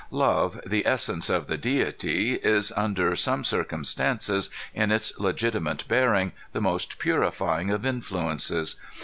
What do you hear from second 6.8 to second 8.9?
purifying of influences.